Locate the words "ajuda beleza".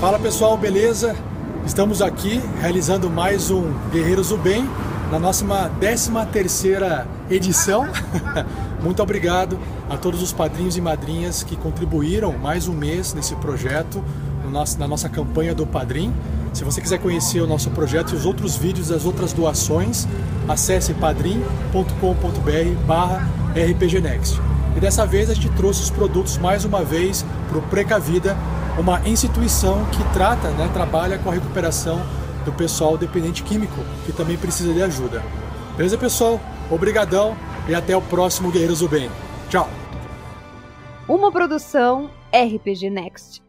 34.82-35.96